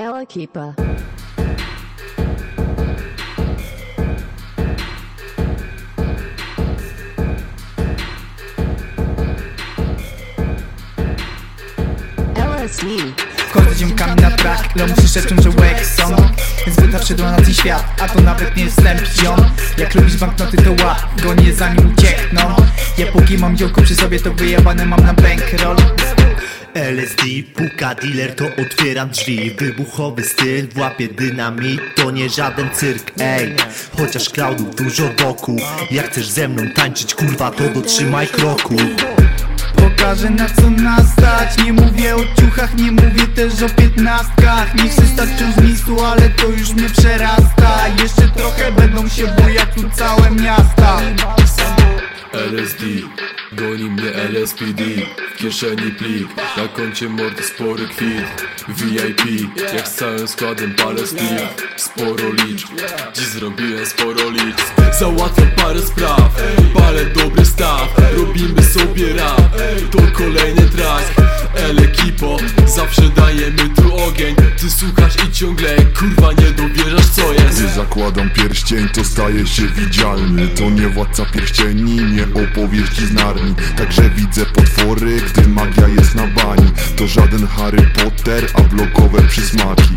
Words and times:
Ela 0.00 0.24
Keepa. 0.24 0.74
LSD. 12.34 12.86
Chodzę 13.52 13.74
ziomkami 13.74 14.22
na 14.22 14.30
brak, 14.30 14.76
lomusy 14.76 15.08
szepczą, 15.08 15.36
że 15.42 15.50
łek 15.50 15.86
są 15.86 16.16
Więc 16.66 16.80
wyta 16.80 16.98
wszedła 16.98 17.30
na 17.30 17.36
ten 17.36 17.54
świat, 17.54 17.84
a 18.00 18.08
to 18.08 18.20
nawet 18.20 18.56
nie 18.56 18.64
jest 18.64 18.80
ziom 19.22 19.44
Jak 19.78 19.94
lubisz 19.94 20.16
banknoty 20.16 20.56
to 20.56 20.84
łap, 20.84 21.22
go 21.22 21.34
nie 21.34 21.52
zanim 21.52 21.92
uciekną 21.92 22.56
Ja 22.98 23.06
póki 23.06 23.38
mam 23.38 23.56
ziomko 23.56 23.82
przy 23.82 23.94
sobie 23.94 24.20
to 24.20 24.32
wyjebane 24.32 24.86
mam 24.86 25.00
na 25.00 25.14
bankroll 25.14 25.76
LSD, 27.10 27.42
puka 27.54 27.94
dealer, 27.94 28.34
to 28.34 28.44
otwieram 28.62 29.10
drzwi. 29.10 29.50
Wybuchowy 29.50 30.22
styl, 30.22 30.68
włapie 30.68 31.08
dynamit, 31.08 31.80
to 31.96 32.10
nie 32.10 32.28
żaden 32.28 32.70
cyrk, 32.70 33.12
ej. 33.20 33.56
Chociaż 33.98 34.28
crowdów 34.28 34.76
dużo 34.76 35.10
wokół. 35.18 35.60
Jak 35.90 36.10
chcesz 36.10 36.28
ze 36.28 36.48
mną 36.48 36.70
tańczyć, 36.74 37.14
kurwa, 37.14 37.50
to 37.50 37.68
dotrzymaj 37.68 38.26
kroku. 38.26 38.76
Pokażę 39.76 40.30
na 40.30 40.48
co 40.48 40.70
nas 40.70 41.12
stać. 41.12 41.64
Nie 41.64 41.72
mówię 41.72 42.16
o 42.16 42.20
ciuchach, 42.40 42.76
nie 42.76 42.92
mówię 42.92 43.26
też 43.34 43.62
o 43.62 43.68
piętnastkach. 43.68 44.74
Nie 44.74 44.90
chcę 44.90 45.06
stać 45.06 45.28
wciąż 45.28 45.54
w 45.54 45.64
miejscu, 45.64 46.04
ale 46.04 46.28
to 46.28 46.46
już 46.46 46.74
mnie 46.74 46.90
przerasta. 46.90 47.88
Jeszcze 48.02 48.28
trochę 48.28 48.72
będą 48.72 49.08
się 49.08 49.26
bujać 49.26 49.68
tu 49.74 49.90
całe 49.90 50.30
miasta. 50.30 51.00
LSD 52.32 52.84
Goni 53.52 53.90
mnie 53.90 54.10
LSPD 54.14 54.84
W 55.34 55.36
kieszeni 55.36 55.92
plik. 55.98 56.28
Na 56.56 56.68
koncie 56.68 57.08
mordy 57.08 57.42
spory 57.42 57.86
kwit 57.88 58.46
VIP 58.68 59.50
Jak 59.74 59.88
z 59.88 59.94
całym 59.94 60.28
składem 60.28 60.74
steel 61.04 61.48
Sporo 61.76 62.32
licz. 62.32 62.66
Dziś 63.14 63.26
zrobiłem 63.26 63.86
sporo 63.86 64.30
licz. 64.30 64.96
Załatwiam 64.98 65.50
parę 65.56 65.80
spraw 65.82 66.42
Palę 66.74 67.04
dobry 67.04 67.44
staw. 67.46 67.88
Robimy 68.16 68.62
sobie 68.62 69.12
rap 69.12 69.56
To 69.90 69.98
kolejny 70.12 70.62
track. 70.62 71.14
El 71.56 71.76
nie 76.90 76.96
dowierzasz 76.96 77.10
co 77.10 77.32
jest. 77.32 77.62
Gdy 77.62 77.68
zakładam 77.68 78.30
pierścień, 78.30 78.88
to 78.88 79.04
staje 79.04 79.46
się 79.46 79.62
widzialny. 79.66 80.48
To 80.48 80.70
nie 80.70 80.88
władca 80.88 81.26
pierścieni, 81.26 81.96
nie 81.96 82.24
opowieści 82.44 83.06
z 83.06 83.12
Narni. 83.12 83.54
Także 83.76 84.10
widzę 84.10 84.46
potwory, 84.46 85.20
gdy 85.20 85.48
magia 85.48 85.88
jest 85.88 86.14
na 86.14 86.26
bani. 86.26 86.70
To 86.96 87.06
żaden 87.06 87.46
Harry 87.46 87.82
Potter, 88.04 88.46
a 88.54 88.60
blokowe 88.60 89.22
przysmaki. 89.22 89.88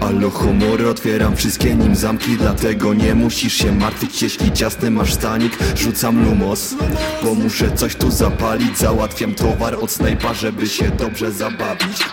Alo 0.00 0.30
humory, 0.30 0.88
otwieram 0.88 1.36
wszystkie 1.36 1.74
nim 1.74 1.96
zamki. 1.96 2.36
Dlatego 2.36 2.94
nie 2.94 3.14
musisz 3.14 3.54
się 3.54 3.72
martwić, 3.72 4.22
jeśli 4.22 4.52
ciasny 4.52 4.90
masz 4.90 5.14
stanik. 5.14 5.58
Rzucam 5.76 6.24
lumos, 6.24 6.74
bo 7.24 7.34
muszę 7.34 7.76
coś 7.76 7.96
tu 7.96 8.10
zapalić. 8.10 8.78
Załatwiam 8.78 9.34
towar 9.34 9.74
od 9.80 9.90
snajpa, 9.90 10.34
żeby 10.34 10.66
się 10.66 10.90
dobrze 10.90 11.32
zabawić 11.32 12.04